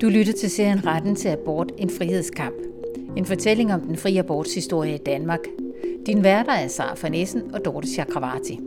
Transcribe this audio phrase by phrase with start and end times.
[0.00, 2.54] Du lytter til serien Retten til abort, en frihedskamp.
[3.16, 5.40] En fortælling om den frie aborts historie i Danmark.
[6.06, 8.60] Din værter er Sara Farnesen og Dorte Chakravarti.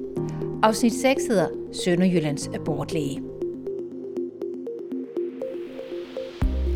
[0.63, 1.47] Afsnit 6 hedder
[1.84, 3.21] Sønderjyllands abortlæge.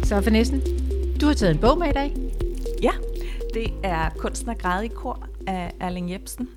[0.03, 0.61] Så Farnesen,
[1.21, 2.13] du har taget en bog med i dag.
[2.83, 2.91] Ja,
[3.53, 6.49] det er Kunsten at græde i kor af Erling Jebsen.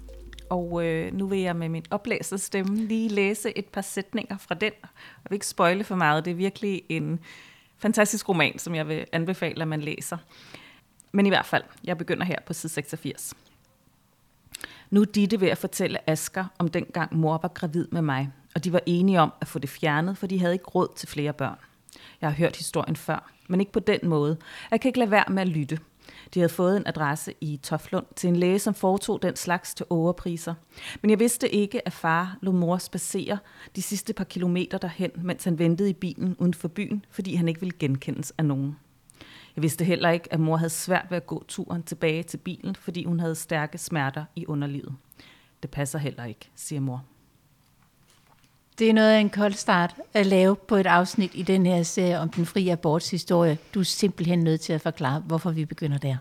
[0.50, 4.72] Og øh, nu vil jeg med min oplæserstemme lige læse et par sætninger fra den.
[4.82, 6.24] Jeg vil ikke spoile for meget.
[6.24, 7.20] Det er virkelig en
[7.78, 10.16] fantastisk roman, som jeg vil anbefale, at man læser.
[11.12, 13.34] Men i hvert fald, jeg begynder her på side 86.
[14.90, 18.64] Nu er Ditte ved at fortælle Asker om dengang mor var gravid med mig, og
[18.64, 21.32] de var enige om at få det fjernet, for de havde ikke råd til flere
[21.32, 21.58] børn.
[22.20, 24.36] Jeg har hørt historien før, men ikke på den måde.
[24.70, 25.78] Jeg kan ikke lade være med at lytte.
[26.34, 29.86] De havde fået en adresse i Toflund til en læge, som foretog den slags til
[29.90, 30.54] overpriser.
[31.02, 33.38] Men jeg vidste ikke, at far lå mor spacere
[33.76, 37.48] de sidste par kilometer derhen, mens han ventede i bilen uden for byen, fordi han
[37.48, 38.76] ikke ville genkendes af nogen.
[39.56, 42.76] Jeg vidste heller ikke, at mor havde svært ved at gå turen tilbage til bilen,
[42.76, 44.94] fordi hun havde stærke smerter i underlivet.
[45.62, 47.04] Det passer heller ikke, siger mor.
[48.78, 51.82] Det er noget af en kold start at lave på et afsnit i den her
[51.82, 53.58] serie om den frie abortshistorie.
[53.74, 56.16] Du er simpelthen nødt til at forklare, hvorfor vi begynder der.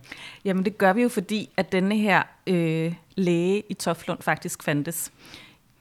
[0.46, 5.12] Jamen det gør vi jo, fordi at denne her øh, læge i Toflund faktisk fandtes.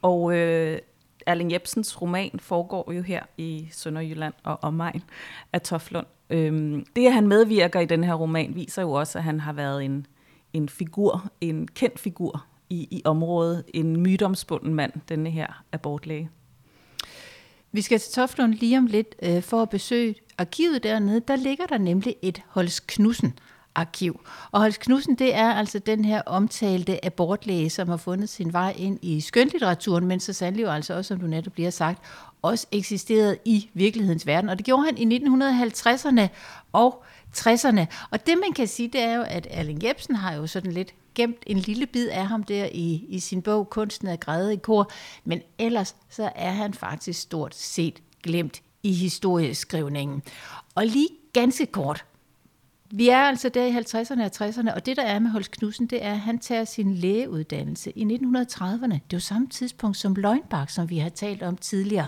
[0.03, 0.78] Og øh,
[1.27, 5.03] Erling Jebsens roman foregår jo her i Sønderjylland og omegn
[5.53, 6.06] af Toflund.
[6.31, 9.53] Øhm, det, at han medvirker i den her roman, viser jo også, at han har
[9.53, 10.06] været en,
[10.53, 16.31] en figur, en kendt figur i, i området, en mytomspunden mand, denne her abortlæge.
[17.75, 21.20] Vi skal til Toftlund lige om lidt øh, for at besøge arkivet dernede.
[21.28, 23.39] Der ligger der nemlig et Holst Knudsen
[23.75, 24.20] arkiv.
[24.50, 28.75] Og Holst Knudsen, det er altså den her omtalte abortlæge, som har fundet sin vej
[28.78, 32.03] ind i skønlitteraturen, men så sandelig jo altså også, som du netop lige har sagt,
[32.42, 34.50] også eksisteret i virkelighedens verden.
[34.50, 36.28] Og det gjorde han i 1950'erne
[36.72, 37.05] og
[37.36, 37.86] 60'erne.
[38.11, 40.94] Og det man kan sige, det er jo, at Erling Jebsen har jo sådan lidt
[41.14, 44.56] gemt en lille bid af ham der i, i sin bog Kunsten at græde i
[44.56, 44.91] kor,
[45.25, 50.22] men ellers så er han faktisk stort set glemt i historieskrivningen.
[50.74, 52.04] Og lige ganske kort,
[52.91, 55.86] vi er altså der i 50'erne og 60'erne, og det der er med Holst Knudsen,
[55.86, 58.92] det er, at han tager sin lægeuddannelse i 1930'erne.
[58.92, 62.06] Det er jo samme tidspunkt som Løgnbak, som vi har talt om tidligere.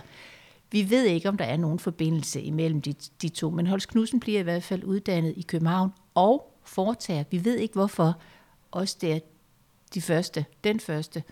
[0.72, 4.20] Vi ved ikke, om der er nogen forbindelse imellem de, de to, men Holst Knudsen
[4.20, 8.20] bliver i hvert fald uddannet i København og foretager, vi ved ikke hvorfor,
[8.70, 9.22] også det
[9.94, 11.22] de første, den første,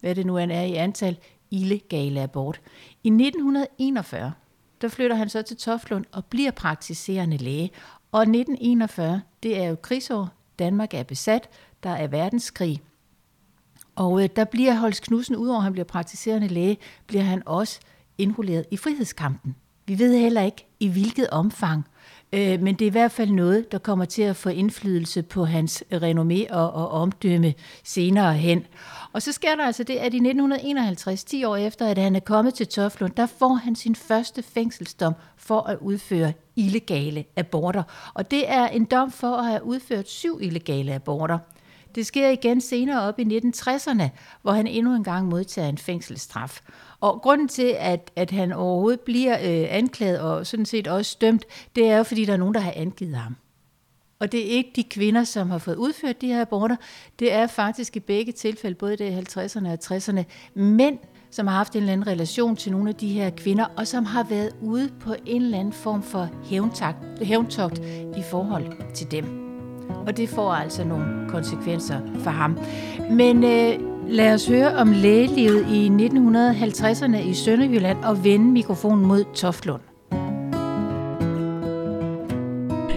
[0.00, 1.18] hvad det nu er i antal,
[1.50, 2.60] illegale abort.
[3.04, 4.32] I 1941,
[4.80, 7.70] der flytter han så til Toflund og bliver praktiserende læge.
[8.12, 10.28] Og 1941, det er jo krigsår,
[10.58, 11.48] Danmark er besat,
[11.82, 12.82] der er verdenskrig.
[13.96, 17.80] Og øh, der bliver Holst Knudsen, udover at han bliver praktiserende læge, bliver han også
[18.18, 19.56] indrulleret i frihedskampen.
[19.86, 21.84] Vi ved heller ikke, i hvilket omfang.
[22.34, 25.44] Øh, men det er i hvert fald noget, der kommer til at få indflydelse på
[25.44, 28.66] hans renommé og, og omdømme senere hen.
[29.12, 32.20] Og så sker der altså det, at i 1951, 10 år efter, at han er
[32.20, 37.82] kommet til Toflund, der får han sin første fængselsdom for at udføre illegale aborter.
[38.14, 41.38] Og det er en dom for at have udført syv illegale aborter.
[41.94, 44.04] Det sker igen senere op i 1960'erne,
[44.42, 46.60] hvor han endnu en gang modtager en fængselsstraf.
[47.00, 51.44] Og grunden til, at, at han overhovedet bliver øh, anklaget og sådan set også dømt,
[51.76, 53.36] det er jo, fordi der er nogen, der har angivet ham.
[54.18, 56.76] Og det er ikke de kvinder, som har fået udført de her aborter.
[57.18, 60.22] Det er faktisk i begge tilfælde, både i 50'erne og 60'erne,
[60.54, 60.98] mænd,
[61.30, 64.04] som har haft en eller anden relation til nogle af de her kvinder, og som
[64.04, 66.28] har været ude på en eller anden form for
[67.24, 67.78] hævntogt
[68.16, 69.43] i forhold til dem.
[70.06, 72.58] Og det får altså nogle konsekvenser for ham.
[73.10, 73.74] Men øh,
[74.08, 79.80] lad os høre om lægelivet i 1950'erne i Sønderjylland og vende mikrofonen mod Toftlund.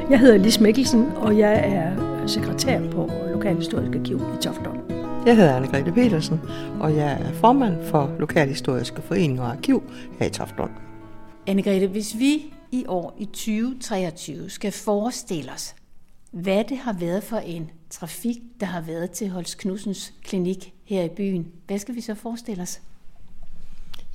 [0.09, 4.77] Jeg hedder Lis Mikkelsen, og jeg er sekretær på Lokalhistorisk Arkiv i Toftlund.
[5.25, 6.39] Jeg hedder Anne-Grethe Petersen,
[6.79, 9.83] og jeg er formand for Lokalhistoriske Forening og Arkiv
[10.19, 10.71] her i Toftlund.
[11.49, 15.75] Anne-Grethe, hvis vi i år i 2023 skal forestille os,
[16.41, 21.03] hvad det har været for en trafik, der har været til Holst Knudsens klinik her
[21.03, 22.81] i byen, hvad skal vi så forestille os?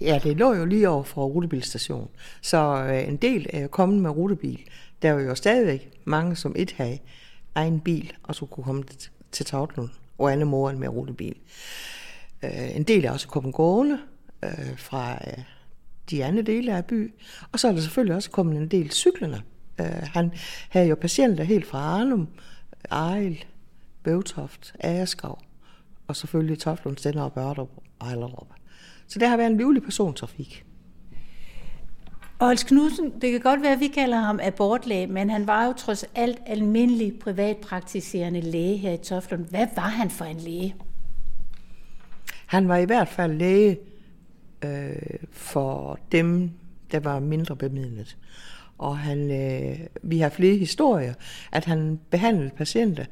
[0.01, 2.09] Ja, det lå jo lige over for rutebilstation,
[2.41, 4.61] så øh, en del er jo kommet med rutebil.
[5.03, 6.99] Der var jo stadigvæk mange, som ikke havde
[7.55, 8.85] egen bil, og så kunne komme
[9.33, 9.89] til Tavtlund,
[10.19, 11.37] og alle moren med rutebil.
[12.43, 13.99] Øh, en del er også kommet gående
[14.45, 15.43] øh, fra øh,
[16.11, 17.13] de andre dele af byen,
[17.53, 19.43] og så er der selvfølgelig også kommet en del cyklerne.
[19.79, 20.33] Han
[20.69, 22.29] havde jo patienter helt fra Arnum,
[22.91, 23.45] Ejl,
[24.03, 25.43] Bøvtoft, Agerskov,
[26.07, 28.49] og selvfølgelig Toflund, Stenderup, Ørderup og Ejlerup.
[29.07, 30.65] Så det har været en livlig persontrafik.
[32.39, 35.67] Og Holst Knudsen, det kan godt være, at vi kalder ham abortlæge, men han var
[35.67, 39.47] jo trods alt almindelig privatpraktiserende læge her i Toftlund.
[39.47, 40.75] Hvad var han for en læge?
[42.47, 43.79] Han var i hvert fald læge
[44.65, 44.93] øh,
[45.31, 46.51] for dem,
[46.93, 48.17] der var mindre bemidlet.
[48.83, 51.15] Og han, øh, vi har flere historier,
[51.53, 53.05] at han behandlede patienter,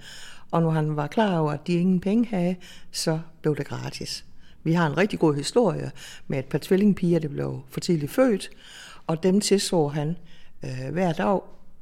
[0.50, 2.56] og når han var klar over, at de ingen penge havde,
[2.90, 4.24] så blev det gratis.
[4.62, 5.90] Vi har en rigtig god historie
[6.28, 8.50] med et par tvillingpiger, der blev for tidligt født,
[9.06, 10.16] og dem tilså han
[10.64, 11.40] øh, hver dag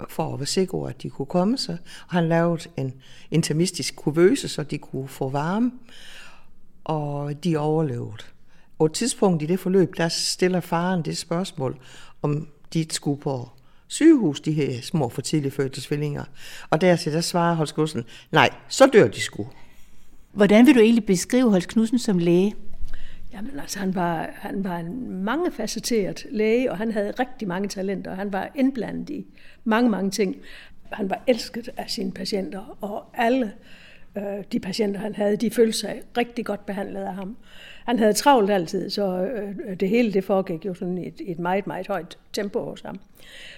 [0.08, 1.78] for at være sikker at de kunne komme sig.
[2.08, 2.94] Og han lavede en
[3.30, 5.72] intermistisk kuvøse, så de kunne få varme,
[6.84, 8.16] og de overlevede.
[8.78, 11.78] Og et tidspunkt i det forløb, der stiller faren det spørgsmål,
[12.22, 13.48] om de skulle på
[13.88, 16.24] sygehus, de her små for tidligt fødte tvillinger.
[16.70, 19.46] Og dertil der svarer Holst Knudsen, nej, så dør de sgu.
[20.32, 22.54] Hvordan vil du egentlig beskrive Holst Knudsen som læge?
[23.32, 28.14] Jamen altså, han var, han var en mangefacetteret læge, og han havde rigtig mange talenter.
[28.14, 29.26] Han var indblandet i
[29.64, 30.36] mange, mange ting.
[30.92, 33.52] Han var elsket af sine patienter, og alle
[34.18, 37.36] øh, de patienter, han havde, de følte sig rigtig godt behandlet af ham.
[37.84, 41.38] Han havde travlt altid, så øh, det hele det foregik jo sådan i et, et
[41.38, 43.00] meget, meget højt tempo hos ham.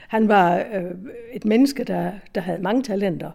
[0.09, 0.91] Han var øh,
[1.33, 3.31] et menneske, der, der havde mange talenter.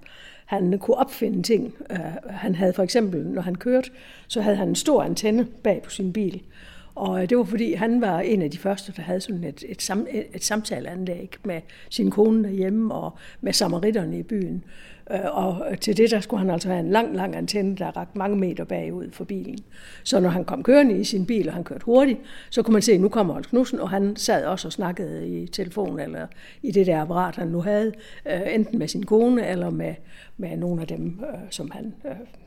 [0.45, 1.73] Han kunne opfinde ting.
[1.89, 3.89] Uh, han havde for eksempel, når han kørte,
[4.27, 6.41] så havde han en stor antenne bag på sin bil.
[6.95, 9.63] Og øh, det var fordi, han var en af de første, der havde sådan et,
[9.67, 14.63] et, sam, et, et samtaleanlæg med sin kone derhjemme og med samaritterne i byen.
[15.11, 17.97] Øh, og øh, til det, der skulle han altså have en lang, lang antenne, der
[17.97, 19.59] rakte mange meter bagud for bilen.
[20.03, 22.19] Så når han kom kørende i sin bil, og han kørte hurtigt,
[22.49, 25.27] så kunne man se, at nu kommer Hans Knudsen, og han sad også og snakkede
[25.27, 26.27] i telefon, eller
[26.63, 27.93] i det der apparat, han nu havde,
[28.25, 29.95] enten med sin kone, eller med,
[30.37, 31.19] med nogle af dem,
[31.49, 31.93] som han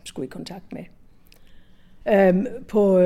[0.04, 0.84] skulle i kontakt med.
[2.08, 2.98] Øhm, på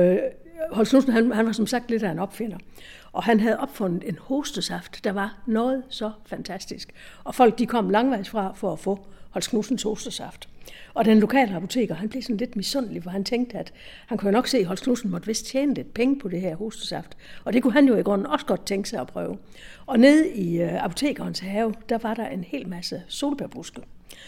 [0.71, 2.57] Holst Knudsen, han, han var som sagt lidt af en opfinder.
[3.11, 6.89] Og han havde opfundet en hostesaft, der var noget så fantastisk.
[7.23, 8.99] Og folk de kom langvejs fra for at få
[9.29, 10.49] Holst Knudsens hostesaft.
[10.93, 13.73] Og den lokale apoteker, han blev sådan lidt misundelig, for han tænkte, at
[14.07, 16.55] han kunne nok se, at Holst Knudsen måtte vist tjene lidt penge på det her
[16.55, 17.17] hostesaft.
[17.43, 19.37] Og det kunne han jo i grunden også godt tænke sig at prøve.
[19.85, 23.81] Og nede i øh, apotekerens have, der var der en hel masse solbærbuske.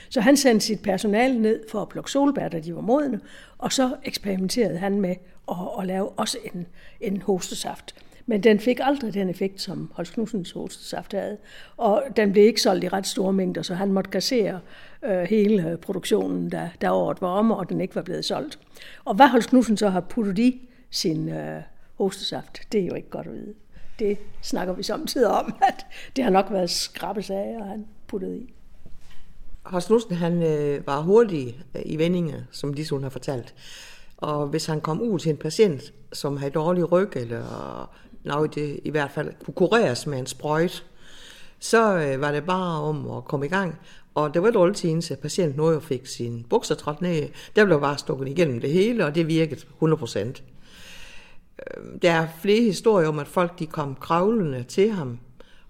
[0.10, 3.20] Så han sendte sit personale ned for at plukke solbær, da de var modne,
[3.58, 5.16] og så eksperimenterede han med
[5.52, 6.68] at, at lave også en,
[7.02, 7.96] en hostesaft.
[8.26, 11.38] Men den fik aldrig den effekt, som Holst Knudsens hostesaft havde.
[11.78, 14.60] Og den blev ikke solgt i ret store mængder, så han måtte kassere
[15.06, 18.60] øh, hele øh, produktionen, da, da året var om, og den ikke var blevet solgt.
[19.06, 21.62] Og hvad Holst Knudsen så har puttet i sin øh,
[21.96, 23.54] hostesaft, det er jo ikke godt at vide.
[24.00, 28.54] Det snakker vi samtidig om, at det har nok været skrabbesager, han puttet i.
[29.64, 33.56] Holst Knudsen, han øh, var hurtig øh, i vendinge, som Lise har fortalt.
[34.18, 37.88] Og hvis han kom ud til en patient, som havde dårlig ryg, eller øh,
[38.24, 40.86] noget, det i hvert fald kunne kureres med en sprøjt,
[41.60, 43.80] så øh, var det bare om at komme i gang.
[44.16, 47.30] Og det var et altid, at patienten nu fik sin bukser trådt ned.
[47.56, 50.44] Der blev bare stukket igennem det hele, og det virkede 100 procent.
[51.60, 55.20] Øh, der er flere historier om, at folk de kom kravlende til ham,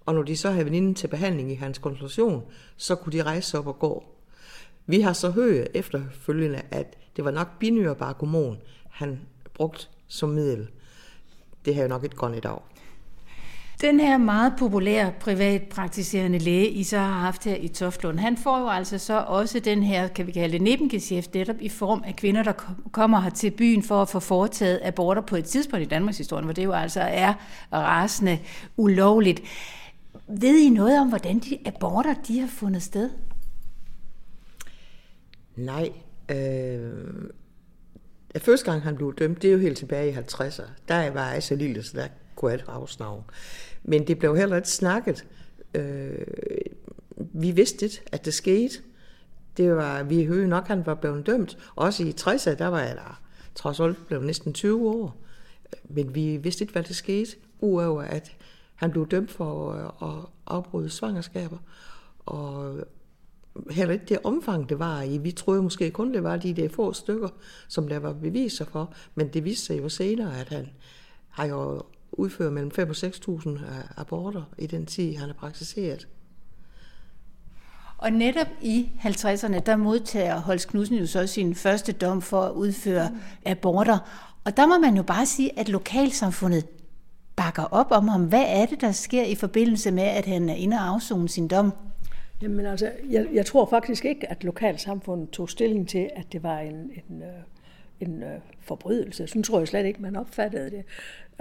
[0.06, 2.44] og når de så havde veninden til behandling i hans konsultation,
[2.78, 4.04] så kunne de rejse op og gå.
[4.88, 8.58] Vi har så hørt efterfølgende, at det var nok binyrbargomon,
[8.90, 9.20] han
[9.54, 10.68] brugt som middel.
[11.66, 12.58] Det har jo nok et godt i dag.
[13.82, 18.60] Den her meget populære privatpraktiserende læge, I så har haft her i Toftlund, han får
[18.60, 22.16] jo altså så også den her, kan vi kalde det nebengeschæft, netop i form af
[22.16, 22.54] kvinder, der
[22.92, 26.44] kommer her til byen for at få foretaget aborter på et tidspunkt i Danmarks historie,
[26.44, 27.34] hvor det jo altså er
[27.74, 28.40] rasende
[28.78, 29.42] ulovligt.
[30.28, 33.10] Ved I noget om, hvordan de aborter de har fundet sted?
[35.56, 35.92] Nej.
[36.32, 37.30] Øh,
[38.38, 40.70] første gang han blev dømt, det er jo helt tilbage i 50'erne.
[40.88, 43.24] Der var jeg så lille, så der kunne jeg afsnave.
[43.84, 45.26] Men det blev heller ikke snakket.
[45.74, 46.26] Øh,
[47.18, 48.76] vi vidste ikke, at det skete.
[49.58, 51.58] Det var, vi hørte nok, at han var blevet dømt.
[51.76, 53.22] Også i 60'erne, der var jeg der
[53.56, 55.22] trods alt blev næsten 20 år.
[55.84, 58.38] Men vi vidste ikke, hvad det skete, uover at
[58.76, 59.72] han blev dømt for
[60.04, 61.58] at afbryde svangerskaber.
[62.20, 62.78] Og
[63.72, 65.18] heller ikke det omfang, det var i.
[65.18, 67.30] Vi troede måske kun, det var de der få stykker,
[67.68, 68.94] som der var beviser for.
[69.16, 70.70] Men det viste sig jo senere, at han
[71.30, 71.82] har jo
[72.12, 73.58] udført mellem 5 og 6.000 øh,
[73.98, 76.08] aborter i den tid, han har praktiseret.
[77.98, 82.52] Og netop i 50'erne, der modtager Holst Knudsen jo så sin første dom for at
[82.52, 83.12] udføre
[83.46, 83.98] aborter.
[84.44, 86.66] Og der må man jo bare sige, at lokalsamfundet
[87.36, 88.24] bakker op om ham.
[88.24, 91.48] Hvad er det, der sker i forbindelse med, at han er inde og afzone sin
[91.48, 91.74] dom?
[92.42, 96.60] Jamen altså, jeg, jeg tror faktisk ikke, at lokalsamfundet tog stilling til, at det var
[96.60, 97.28] en, en, øh,
[98.00, 98.24] en en
[98.60, 99.28] forbrydelse.
[99.28, 100.84] Sådan tror jeg slet ikke, man opfattede det.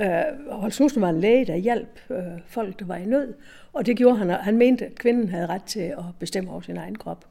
[0.01, 3.35] Øh, Holst Knudsen var en læge, der hjalp øh, folk, der var i nød,
[3.73, 4.31] og det gjorde han.
[4.31, 7.25] Han mente, at kvinden havde ret til at bestemme over sin egen krop.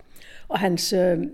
[0.47, 1.25] Og hans øh, øh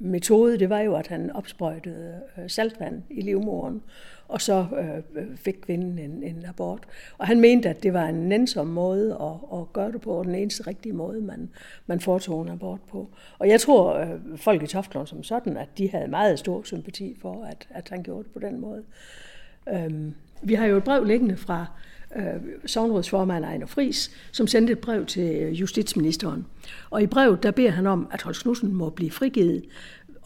[0.00, 3.82] metode, det var jo, at han opsprøjtede øh, saltvand i livmoderen,
[4.28, 6.86] og så øh, øh, fik kvinden en, en abort.
[7.18, 10.24] Og han mente, at det var en nænsom måde at, at gøre det på, og
[10.24, 11.50] den eneste rigtige måde, man,
[11.86, 13.08] man foretog en abort på.
[13.38, 17.16] Og jeg tror, øh, folk i Toftlund som sådan, at de havde meget stor sympati
[17.20, 18.82] for, at, at han gjorde det på den måde.
[19.68, 21.66] Øhm, vi har jo et brev liggende fra
[22.16, 22.24] øh,
[22.66, 26.46] sovnrådsformand Ejner Fris, som sendte et brev til justitsministeren.
[26.90, 29.64] Og i brevet, der beder han om, at Holst Knudsen må blive frigivet,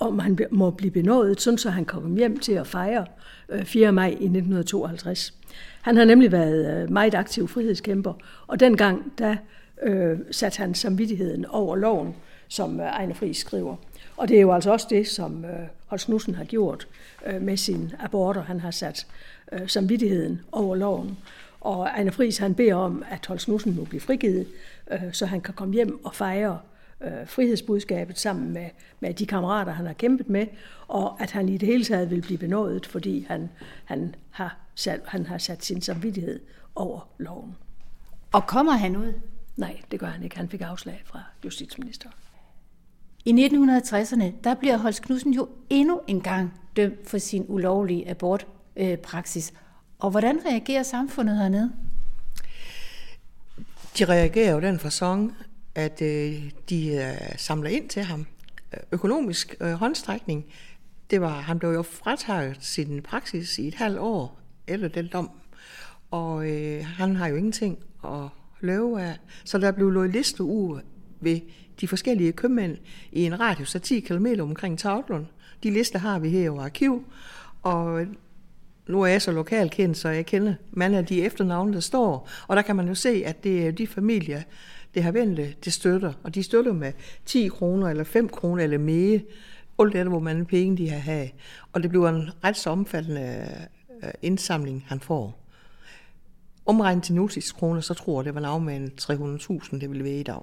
[0.00, 3.06] om han må blive benådet, sådan så han kan komme hjem til at fejre
[3.49, 3.92] øh, 4.
[3.92, 5.35] Maj i 1952.
[5.82, 8.12] Han har nemlig været øh, meget aktiv frihedskæmper,
[8.46, 9.37] og dengang der
[9.82, 12.14] øh, satte han samvittigheden over loven,
[12.49, 13.76] som øh, Ejner Friis skriver.
[14.16, 15.50] Og det er jo altså også det, som øh,
[15.87, 16.88] Holst Knudsen har gjort
[17.26, 18.42] øh, med sine aborter.
[18.42, 19.06] Han har sat
[19.53, 21.19] øh, samvittigheden over loven.
[21.61, 24.47] Og Ejner Friis han beder om, at Holst Knudsen må blive frigivet,
[24.91, 26.59] øh, så han kan komme hjem og fejre
[27.00, 30.47] øh, frihedsbudskabet sammen med, med de kammerater, han har kæmpet med,
[30.88, 33.49] og at han i det hele taget vil blive benådet, fordi han,
[33.85, 36.41] han, har, sat, han har sat sin samvittighed
[36.75, 37.57] over loven.
[38.33, 39.12] Og kommer han ud?
[39.57, 40.37] Nej, det gør han ikke.
[40.37, 42.15] Han fik afslag fra justitsministeren.
[43.25, 48.09] I 1960'erne, der bliver Holst Knudsen jo endnu en gang dømt for sin ulovlige
[48.76, 49.52] Øh, abortpraksis.
[49.99, 51.73] Og hvordan reagerer samfundet hernede?
[53.99, 55.35] De reagerer jo den fasong,
[55.75, 58.26] at øh, de øh, samler ind til ham.
[58.92, 60.45] Økonomisk øh, håndstrækning.
[61.11, 65.30] Det var, han blev jo frataget sin praksis i et halvt år efter den dom.
[66.11, 68.28] Og øh, han har jo ingenting at
[68.61, 69.16] løbe af.
[69.45, 70.80] Så der blev lagt liste uge
[71.21, 71.40] ved
[71.80, 72.76] de forskellige købmænd
[73.12, 75.26] i en radius af 10 km omkring Tavlund.
[75.62, 77.04] De lister har vi her i arkiv,
[77.62, 78.06] og
[78.88, 82.28] nu er jeg så lokalkendt, så jeg kender mange af de efternavne, der står.
[82.49, 84.43] Og der kan man jo se, at det er de familier,
[84.95, 86.12] det har vendt, det støtter.
[86.23, 86.93] Og de støtter med
[87.26, 89.21] 10 kroner, eller 5 kroner, eller mere.
[89.78, 91.33] Alt det, hvor mange penge de har haft.
[91.73, 93.49] Og det bliver en ret så omfattende
[94.02, 95.43] øh, indsamling, han får.
[96.66, 98.88] Omregnet til nutidskroner, så tror jeg, det var en med
[99.73, 100.40] 300.000, det ville være i dag.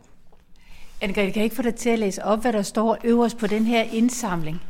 [1.01, 3.47] Anne kan jeg ikke få dig til at læse op, hvad der står øverst på
[3.47, 4.61] den her indsamling?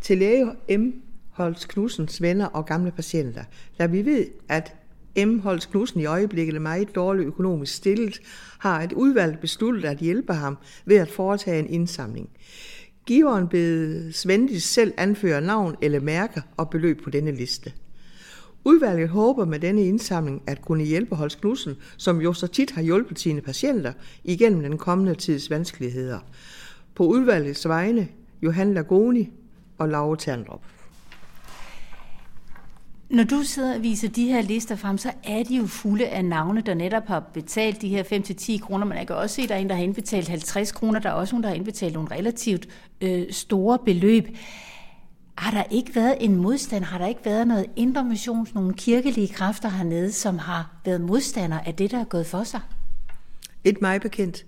[0.00, 0.46] Til læge
[0.78, 1.09] M.
[1.40, 3.44] Holst Knudsens venner og gamle patienter,
[3.78, 4.74] da vi ved, at
[5.26, 5.38] M.
[5.38, 8.20] Holst Knudsen i øjeblikket er meget dårligt økonomisk stillet,
[8.58, 12.28] har et udvalg besluttet at hjælpe ham ved at foretage en indsamling.
[13.06, 17.72] Giveren bedes venligst selv anføre navn eller mærker og beløb på denne liste.
[18.64, 22.82] Udvalget håber med denne indsamling at kunne hjælpe Holst Knudsen, som jo så tit har
[22.82, 23.92] hjulpet sine patienter
[24.24, 26.18] igennem den kommende tids vanskeligheder.
[26.94, 28.08] På udvalgets vegne
[28.42, 29.30] Johan Lagoni
[29.78, 30.62] og Laura Terndrup.
[33.10, 36.24] Når du sidder og viser de her lister frem, så er de jo fulde af
[36.24, 38.86] navne, der netop har betalt de her 5-10 kroner.
[38.86, 41.00] Man kan også se, at der er en, der har indbetalt 50 kroner.
[41.00, 42.68] Der er også nogen, der har indbetalt nogle relativt
[43.00, 44.36] øh, store beløb.
[45.38, 46.84] Har der ikke været en modstand?
[46.84, 51.60] Har der ikke været noget indre mission, nogle kirkelige kræfter hernede, som har været modstander
[51.60, 52.60] af det, der er gået for sig?
[53.64, 54.44] Et mig bekendt.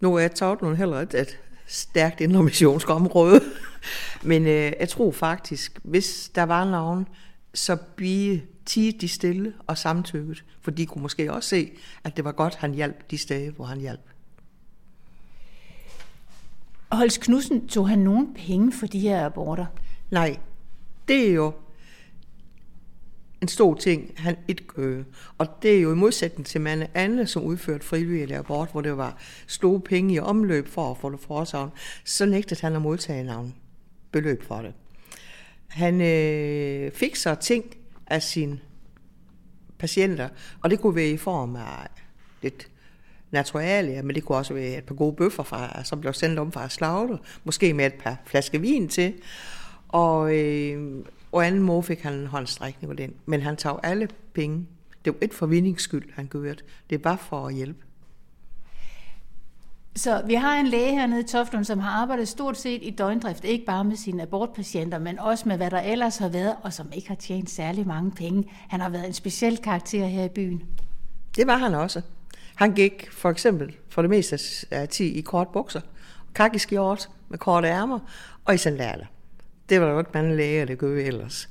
[0.00, 3.40] Nu er Tavlund heller ikke et stærkt indre missionsk område.
[4.22, 7.06] Men øh, jeg tror faktisk, hvis der var nogen,
[7.54, 11.70] så blive tige de stille og samtykket, for de kunne måske også se,
[12.04, 14.00] at det var godt, han hjalp de steder, hvor han hjalp.
[16.92, 19.66] Holst Knudsen, tog han nogen penge for de her aborter?
[20.10, 20.38] Nej,
[21.08, 21.52] det er jo
[23.42, 25.02] en stor ting, han ikke gør.
[25.38, 28.96] Og det er jo i modsætning til mange andre, som udførte frivillig abort, hvor det
[28.96, 31.70] var store penge i omløb for at få det forsavn,
[32.04, 33.54] så nægtede han at modtage navn
[34.12, 34.74] beløb for det.
[35.68, 37.64] Han øh, fik så ting
[38.06, 38.60] af sine
[39.78, 40.28] patienter,
[40.62, 41.86] og det kunne være i form af
[42.42, 42.68] lidt
[43.30, 46.52] naturalier, men det kunne også være et par gode bøffer, fra, som blev sendt om
[46.52, 49.14] fra slagte, måske med et par flaske vin til.
[49.88, 53.14] Og, øh, og anden mor fik han en håndstrækning på den.
[53.26, 54.66] Men han tog alle penge.
[55.04, 56.64] Det var ikke for vindingsskyld, han gjorde det.
[56.90, 57.87] Det var for at hjælpe.
[59.98, 63.44] Så vi har en læge hernede i Toftlund, som har arbejdet stort set i døgndrift,
[63.44, 66.92] ikke bare med sine abortpatienter, men også med hvad der ellers har været, og som
[66.92, 68.44] ikke har tjent særlig mange penge.
[68.68, 70.62] Han har været en speciel karakter her i byen.
[71.36, 72.02] Det var han også.
[72.54, 74.38] Han gik for eksempel for det meste
[74.70, 75.80] af tid i kort bukser,
[76.34, 77.98] kakkiskjort med korte ærmer
[78.44, 79.06] og i sandaler.
[79.68, 81.48] Det var der godt mange læger, der gjorde ellers.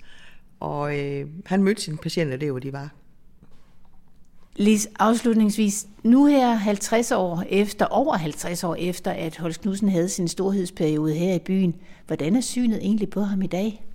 [0.59, 2.89] Og øh, han mødte sine patienter der, hvor de var.
[4.59, 10.09] Lis, afslutningsvis, nu her 50 år efter, over 50 år efter, at Holst Knudsen havde
[10.09, 11.75] sin storhedsperiode her i byen,
[12.07, 13.85] hvordan er synet egentlig på ham i dag?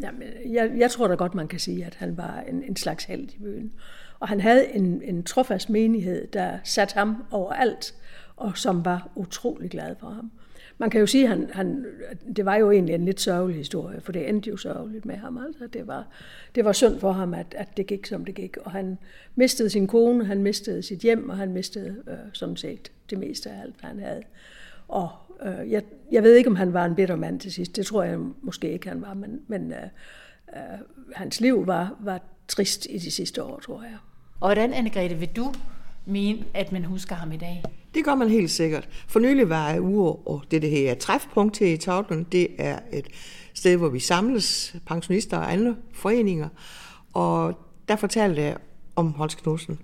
[0.00, 0.22] Jamen,
[0.52, 3.28] jeg, jeg tror da godt, man kan sige, at han var en, en slags held
[3.34, 3.72] i byen.
[4.20, 7.94] Og han havde en, en trofast menighed, der satte ham over alt,
[8.36, 10.30] og som var utrolig glad for ham.
[10.80, 11.86] Man kan jo sige, at han, han,
[12.36, 15.38] det var jo egentlig en lidt sørgelig historie, for det endte jo sørgeligt med ham.
[15.46, 15.66] Altså.
[15.66, 16.06] Det, var,
[16.54, 18.56] det var synd for ham, at, at det gik, som det gik.
[18.56, 18.98] Og han
[19.34, 23.50] mistede sin kone, han mistede sit hjem, og han mistede øh, sådan set det meste
[23.50, 24.22] af alt, hvad han havde.
[24.88, 25.10] Og
[25.42, 25.82] øh, jeg,
[26.12, 27.76] jeg ved ikke, om han var en bitter mand til sidst.
[27.76, 29.14] Det tror jeg måske ikke, han var.
[29.14, 29.82] Men, men øh,
[30.56, 30.78] øh,
[31.14, 33.96] hans liv var, var trist i de sidste år, tror jeg.
[34.40, 35.52] Og hvordan, Anne-Grethe, vil du
[36.06, 37.62] mene, at man husker ham i dag?
[37.94, 38.88] Det gør man helt sikkert.
[39.08, 42.78] For nylig var jeg ude, og det, det her træfpunkt her i Tavlen, det er
[42.92, 43.06] et
[43.54, 46.48] sted, hvor vi samles, pensionister og andre foreninger.
[47.12, 47.54] Og
[47.88, 48.56] der fortalte jeg
[48.96, 49.78] om Holst Knudsen,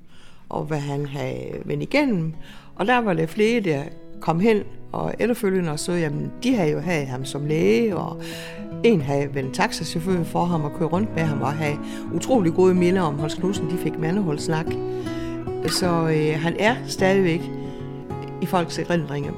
[0.49, 2.35] og hvad han havde vendt igennem.
[2.77, 3.83] Og der var der flere, der
[4.21, 8.23] kom hen og efterfølgende og så, jamen de havde jo haft ham som læge, og
[8.85, 11.79] en havde vendt taxachauffør for ham og køre rundt med ham og have
[12.15, 13.71] utrolig gode minder om Holst Knudsen.
[13.71, 14.67] De fik mandeholdsnak.
[15.69, 17.41] Så øh, han er stadigvæk
[18.43, 19.33] i folks erindringer.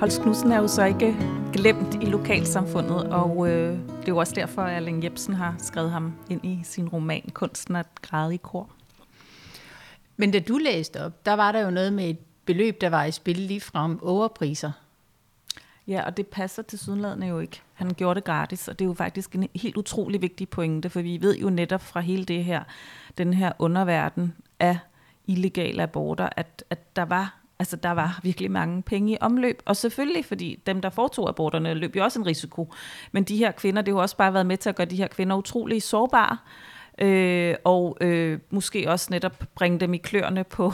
[0.00, 1.16] Holst Knudsen er jo så ikke
[1.52, 5.90] glemt i lokalsamfundet, og øh, det er jo også derfor, at Erling Jebsen har skrevet
[5.90, 8.70] ham ind i sin roman Kunsten at græde i kor.
[10.16, 13.04] Men da du læste op, der var der jo noget med et beløb, der var
[13.04, 14.72] i spil lige fra overpriser.
[15.86, 17.62] Ja, og det passer til sydenladende jo ikke.
[17.76, 21.00] Han gjorde det gratis, og det er jo faktisk en helt utrolig vigtig pointe, for
[21.00, 22.62] vi ved jo netop fra hele det her,
[23.18, 24.78] den her underverden af
[25.26, 29.76] illegale aborter, at, at der var Altså, der var virkelig mange penge i omløb, og
[29.76, 32.72] selvfølgelig, fordi dem, der foretog aborterne, løb jo også en risiko.
[33.12, 34.96] Men de her kvinder, det har jo også bare været med til at gøre de
[34.96, 36.38] her kvinder utrolig sårbare,
[36.98, 40.72] øh, og øh, måske også netop bringe dem i kløerne på,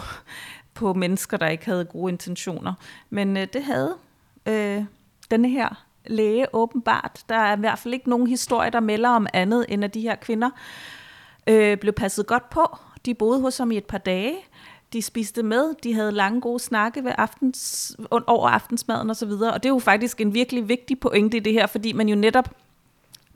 [0.75, 2.75] på mennesker, der ikke havde gode intentioner.
[3.11, 3.95] Men øh, det havde
[4.47, 4.85] øh,
[5.31, 7.21] denne her læge åbenbart.
[7.29, 10.01] Der er i hvert fald ikke nogen historie, der melder om andet, end at de
[10.01, 10.51] her kvinder
[11.47, 12.79] øh, blev passet godt på.
[13.07, 14.35] De boede hos ham i et par dage,
[14.93, 17.97] de spiste med, de havde lange gode snakke ved aftens,
[18.27, 19.53] over aftensmaden og så videre.
[19.53, 22.17] Og det er jo faktisk en virkelig vigtig pointe i det her, fordi man jo
[22.17, 22.49] netop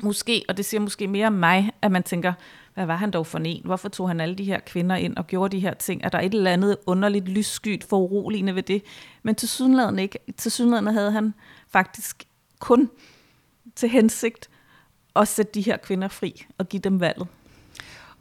[0.03, 2.33] måske, og det siger måske mere om mig, at man tænker,
[2.75, 3.63] hvad var han dog for en?
[3.65, 6.01] Hvorfor tog han alle de her kvinder ind og gjorde de her ting?
[6.05, 8.83] Er der et eller andet underligt lysskyt for uroligende ved det?
[9.23, 10.19] Men til sydenlandet ikke.
[10.37, 11.35] Til sydenlandet havde han
[11.69, 12.26] faktisk
[12.59, 12.91] kun
[13.77, 14.51] til hensigt
[15.17, 17.29] at sætte de her kvinder fri og give dem valget.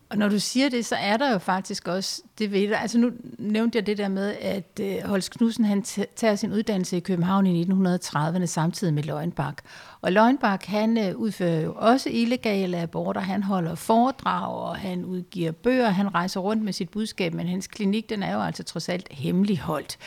[0.10, 2.82] Og når du siger det, så er der jo faktisk også, det ved dig.
[2.82, 5.84] altså nu nævnte jeg det der med, at øh, Holst Knudsen han
[6.16, 9.58] tager sin uddannelse i København i 1930'erne samtidig med Løgnbak.
[10.02, 15.52] Og Løgnbak han øh, udfører jo også illegale aborter, han holder foredrag, og han udgiver
[15.52, 18.90] bøger, han rejser rundt med sit budskab, men hans klinik, den er jo altså trods
[18.90, 19.98] alt hemmeligholdt.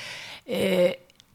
[0.50, 0.90] Øh,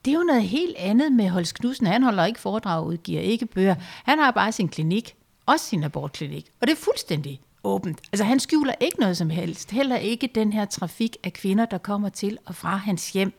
[0.06, 1.88] det er jo noget helt andet med Holst Knudsen.
[1.88, 3.76] Han holder ikke foredrag og udgiver ikke bøger.
[4.04, 6.52] Han har bare sin klinik, også sin abortklinik.
[6.62, 8.00] Og det er fuldstændig åbent.
[8.12, 9.72] Altså han skjuler ikke noget som helst.
[9.72, 13.34] Heller ikke den her trafik af kvinder, der kommer til og fra hans hjem.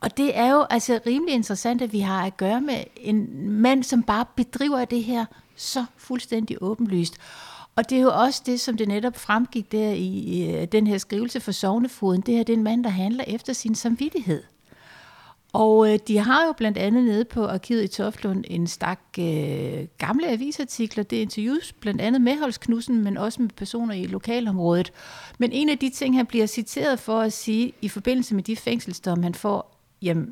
[0.00, 3.82] Og det er jo altså rimelig interessant, at vi har at gøre med en mand,
[3.82, 5.24] som bare bedriver det her
[5.56, 7.16] så fuldstændig åbenlyst.
[7.76, 10.98] Og det er jo også det, som det netop fremgik der i øh, den her
[10.98, 12.20] skrivelse for Sovnefoden.
[12.20, 14.42] Det her det er en mand, der handler efter sin samvittighed.
[15.52, 19.86] Og øh, de har jo blandt andet nede på arkivet i Toftlund en stak øh,
[19.98, 21.04] gamle avisartikler.
[21.04, 24.92] Det er interviews blandt andet med Holst Knudsen, men også med personer i lokalområdet.
[25.38, 28.56] Men en af de ting, han bliver citeret for at sige i forbindelse med de
[28.56, 30.26] fængselsdomme, han får, jamen,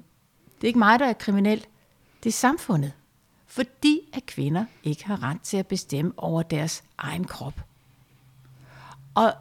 [0.57, 1.67] det er ikke mig, der er kriminel,
[2.23, 2.93] det er samfundet.
[3.47, 7.61] Fordi at kvinder ikke har ret til at bestemme over deres egen krop.
[9.15, 9.33] Og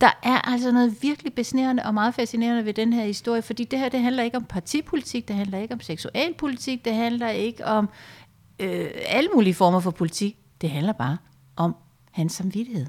[0.00, 3.78] der er altså noget virkelig besnærende og meget fascinerende ved den her historie, fordi det
[3.78, 7.88] her det handler ikke om partipolitik, det handler ikke om seksualpolitik, det handler ikke om
[8.60, 10.36] øh, alle mulige former for politik.
[10.60, 11.16] Det handler bare
[11.56, 11.76] om
[12.10, 12.86] hans samvittighed.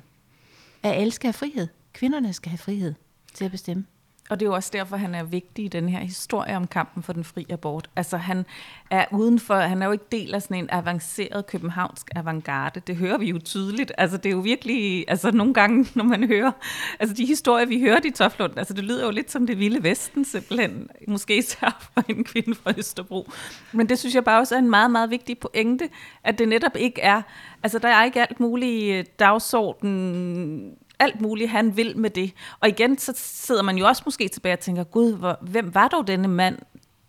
[0.83, 1.67] At alle skal have frihed.
[1.93, 2.93] Kvinderne skal have frihed
[3.33, 3.85] til at bestemme.
[4.29, 7.03] Og det er jo også derfor, han er vigtig i den her historie om kampen
[7.03, 7.89] for den fri abort.
[7.95, 8.45] Altså han
[8.91, 12.79] er udenfor, han er jo ikke del af sådan en avanceret københavnsk avantgarde.
[12.79, 13.91] Det hører vi jo tydeligt.
[13.97, 16.51] Altså det er jo virkelig, altså nogle gange, når man hører,
[16.99, 19.83] altså de historier, vi hører i Toflund, altså det lyder jo lidt som det vilde
[19.83, 20.89] vesten simpelthen.
[21.07, 23.31] Måske især for en kvinde fra Østerbro.
[23.71, 25.89] Men det synes jeg bare også er en meget, meget vigtig pointe,
[26.23, 27.21] at det netop ikke er,
[27.63, 32.33] altså der er ikke alt muligt øh, dagsorden alt muligt, han vil med det.
[32.59, 35.87] Og igen, så sidder man jo også måske tilbage og tænker, gud, hvor, hvem var
[35.87, 36.59] dog denne mand,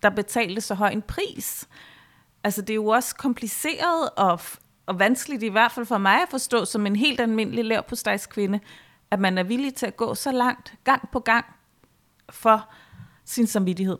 [0.02, 1.68] der betalte så høj en pris?
[2.44, 4.40] Altså, det er jo også kompliceret og,
[4.86, 7.96] og vanskeligt, i hvert fald for mig at forstå, som en helt almindelig lav på
[8.30, 8.60] kvinde,
[9.10, 11.44] at man er villig til at gå så langt, gang på gang,
[12.30, 12.68] for
[13.24, 13.98] sin samvittighed.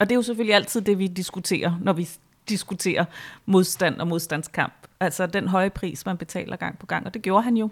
[0.00, 2.08] Og det er jo selvfølgelig altid det, vi diskuterer, når vi
[2.48, 3.04] diskuterer
[3.46, 4.74] modstand og modstandskamp.
[5.00, 7.70] Altså den høje pris, man betaler gang på gang, og det gjorde han jo.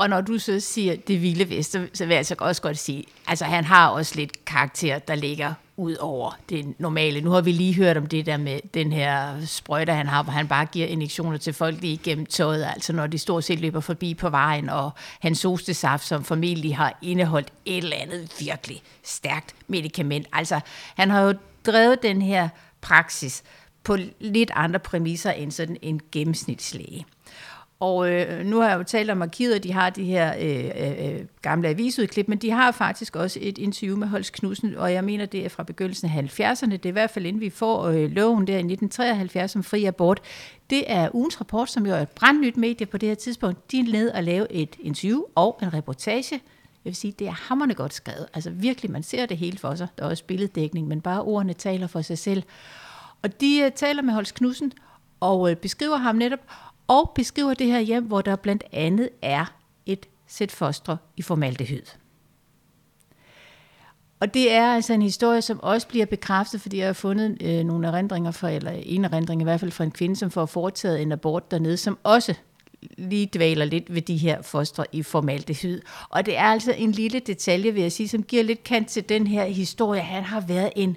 [0.00, 2.78] Og når du så siger det vilde vest, så, så vil jeg altså også godt
[2.78, 7.20] sige, altså han har også lidt karakter, der ligger ud over det normale.
[7.20, 10.32] Nu har vi lige hørt om det der med den her sprøjter, han har, hvor
[10.32, 13.80] han bare giver injektioner til folk lige gennem tøjet, altså når de stort set løber
[13.80, 19.54] forbi på vejen, og hans sostesaft, som formentlig har indeholdt et eller andet virkelig stærkt
[19.68, 20.26] medicament.
[20.32, 20.60] Altså,
[20.96, 21.34] han har jo
[21.66, 22.48] drevet den her
[22.80, 23.42] praksis
[23.84, 27.06] på lidt andre præmisser end sådan en gennemsnitslæge.
[27.80, 31.06] Og øh, nu har jeg jo talt om arkivet, de har de her øh, øh,
[31.06, 35.04] øh, gamle avisudklip, men de har faktisk også et interview med Holst Knudsen, og jeg
[35.04, 36.70] mener, det er fra begyndelsen af 70'erne.
[36.70, 39.84] Det er i hvert fald inden vi får øh, loven der i 1973 om fri
[39.84, 40.20] abort.
[40.70, 43.72] Det er ugens rapport, som jo er et brandnyt medie på det her tidspunkt.
[43.72, 46.40] De er ned og lave et interview og en reportage.
[46.84, 48.26] Jeg vil sige, det er hammerne godt skrevet.
[48.34, 49.88] Altså virkelig, man ser det hele for sig.
[49.98, 52.42] Der er også billeddækning, men bare ordene taler for sig selv.
[53.22, 54.72] Og de uh, taler med Holst Knudsen
[55.20, 56.40] og uh, beskriver ham netop,
[56.90, 59.54] og beskriver det her hjem, hvor der blandt andet er
[59.86, 61.82] et sæt fostre i formaldehyd.
[64.20, 67.64] Og det er altså en historie, som også bliver bekræftet, fordi jeg har fundet øh,
[67.64, 71.02] nogle erindringer fra, eller en erindring i hvert fald fra en kvinde, som får foretaget
[71.02, 72.34] en abort dernede, som også
[72.98, 75.80] lige dvæler lidt ved de her fostre i formaldehyd.
[76.08, 79.08] Og det er altså en lille detalje, vil jeg sige, som giver lidt kant til
[79.08, 80.00] den her historie.
[80.00, 80.96] Han har været en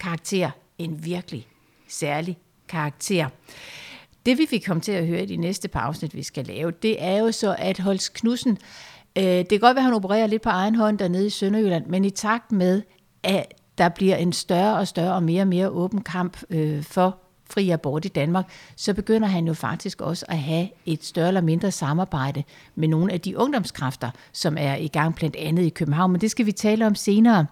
[0.00, 1.48] karakter, en virkelig
[1.88, 3.28] særlig karakter.
[4.26, 6.70] Det vi fik komme til at høre i de næste par afsnit, vi skal lave,
[6.70, 8.58] det er jo så, at Holst Knudsen,
[9.18, 11.86] øh, det kan godt være, at han opererer lidt på egen hånd dernede i Sønderjylland,
[11.86, 12.82] men i takt med,
[13.22, 17.18] at der bliver en større og større og mere og mere åben kamp øh, for
[17.50, 18.44] fri abort i Danmark,
[18.76, 23.12] så begynder han jo faktisk også at have et større eller mindre samarbejde med nogle
[23.12, 26.52] af de ungdomskræfter, som er i gang blandt andet i København, men det skal vi
[26.52, 27.46] tale om senere.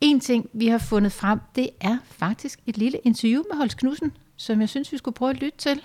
[0.00, 4.12] En ting, vi har fundet frem, det er faktisk et lille interview med Holst Knudsen,
[4.36, 5.80] som jeg synes, vi skulle prøve at lytte til.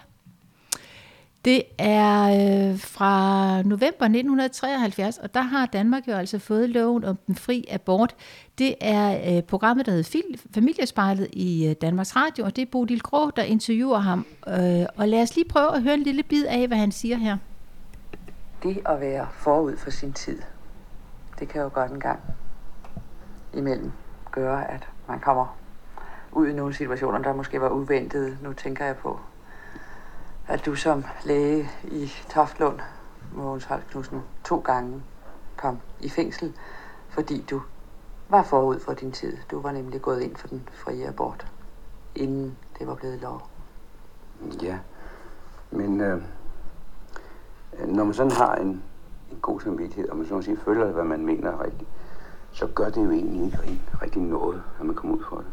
[1.46, 7.18] Det er øh, fra november 1973, og der har Danmark jo altså fået loven om
[7.28, 8.16] den fri abort.
[8.58, 10.22] Det er øh, programmet, der hedder
[10.54, 14.26] Familiespejlet i øh, Danmarks Radio, og det er Bodil Grå, der interviewer ham.
[14.48, 17.18] Øh, og lad os lige prøve at høre en lille bid af, hvad han siger
[17.18, 17.38] her.
[18.64, 20.42] Det at være forud for sin tid,
[21.40, 22.20] det kan jo godt en gang
[23.54, 23.92] imellem
[24.32, 25.58] gøre, at man kommer
[26.32, 28.38] ud i nogle situationer, der måske var uventede.
[28.42, 29.20] Nu tænker jeg på
[30.48, 32.80] at du som læge i Toftlund,
[33.34, 35.04] Mogens Holst Knudsen, to gange
[35.58, 36.54] kom i fængsel,
[37.10, 37.62] fordi du
[38.30, 39.38] var forud for din tid.
[39.52, 41.48] Du var nemlig gået ind for den frie abort,
[42.16, 43.50] inden det var blevet lov.
[44.62, 44.78] Ja,
[45.72, 46.22] men øh,
[47.88, 48.84] når man sådan har en,
[49.32, 51.90] en god samvittighed, og man sådan sige, føler, hvad man mener er rigtigt,
[52.52, 55.46] så gør det jo egentlig ikke rigtig noget, at man kommer ud for det.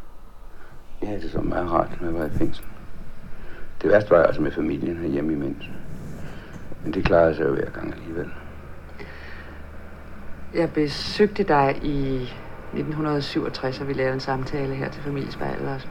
[1.01, 2.67] Det er det så meget rart, når jeg var i fængsel.
[3.83, 5.71] Det værste var altså med familien herhjemme imens.
[6.85, 8.31] Men det klarede sig jo hver gang alligevel.
[10.55, 12.23] Jeg besøgte dig i
[12.73, 15.87] 1967, og vi lavede en samtale her til familiespejlet også.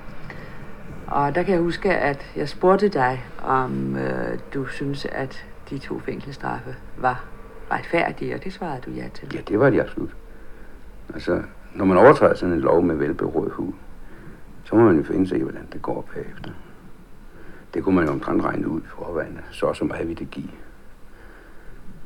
[1.07, 5.77] Og der kan jeg huske, at jeg spurgte dig, om øh, du synes, at de
[5.77, 7.25] to fængselsstraffe var
[7.71, 9.29] retfærdige, og det svarede du ja til.
[9.33, 10.09] Ja, det var de absolut.
[11.13, 11.41] Altså,
[11.75, 13.73] når man overtræder sådan en lov med velberådet hud,
[14.63, 16.51] så må man jo finde sig i, hvordan det går bagefter.
[17.73, 19.39] Det kunne man jo omtrent regne ud forvejen.
[19.51, 20.49] Så og så meget vil det give.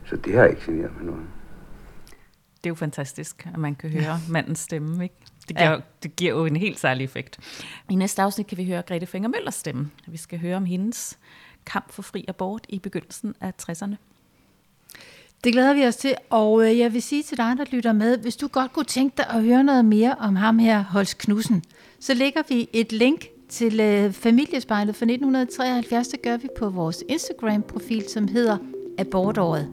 [0.05, 1.25] Så det har ikke generet mig noget.
[2.57, 5.03] Det er jo fantastisk, at man kan høre mandens stemme.
[5.03, 5.15] Ikke?
[5.47, 5.77] Det, giver, ja.
[6.03, 7.39] det giver jo en helt særlig effekt.
[7.89, 9.91] I næste afsnit kan vi høre Grete Finger Møllers stemme.
[10.07, 11.19] Vi skal høre om hendes
[11.65, 13.95] kamp for fri abort i begyndelsen af 60'erne.
[15.43, 18.17] Det glæder vi os til, og øh, jeg vil sige til dig, der lytter med,
[18.17, 21.63] hvis du godt kunne tænke dig at høre noget mere om ham her, Holst Knudsen,
[21.99, 27.03] så lægger vi et link til øh, familiespejlet for 1973, det gør vi på vores
[27.09, 28.57] Instagram-profil, som hedder
[28.97, 29.67] Abortåret.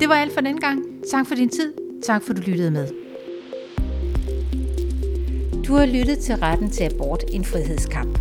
[0.00, 0.82] Det var alt for den gang.
[1.10, 1.72] Tak for din tid.
[2.02, 2.88] Tak for, du lyttede med.
[5.66, 8.18] Du har lyttet til Retten til Abort, en frihedskamp.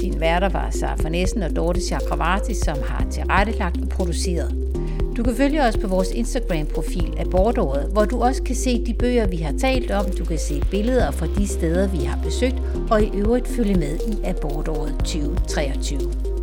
[0.00, 4.75] Din værter var Sara Næsen og Dorte Chakravarti, som har tilrettelagt og produceret.
[5.16, 9.26] Du kan følge os på vores Instagram-profil Abortåret, hvor du også kan se de bøger,
[9.26, 10.04] vi har talt om.
[10.10, 12.56] Du kan se billeder fra de steder, vi har besøgt,
[12.90, 16.35] og i øvrigt følge med i Abortåret 2023.